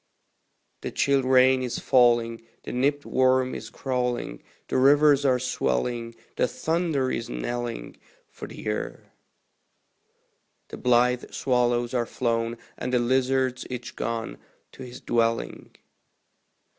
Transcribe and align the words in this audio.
The 0.81 0.89
chill 0.89 1.21
rain 1.21 1.61
is 1.61 1.77
falling, 1.77 2.41
the 2.63 2.71
nipped 2.71 3.05
worm 3.05 3.53
is 3.53 3.69
crawling, 3.69 4.41
The 4.67 4.77
rivers 4.77 5.25
are 5.25 5.37
swelling, 5.37 6.15
the 6.37 6.47
thunder 6.47 7.11
is 7.11 7.29
knelling 7.29 7.97
For 8.31 8.47
the 8.47 8.57
Year; 8.59 9.11
The 10.69 10.77
blithe 10.77 11.29
swallows 11.29 11.93
are 11.93 12.07
flown, 12.07 12.57
and 12.79 12.91
the 12.91 12.97
lizards 12.97 13.67
each 13.69 13.95
gone 13.95 14.39
To 14.71 14.81
his 14.81 15.01
dwelling. 15.01 15.75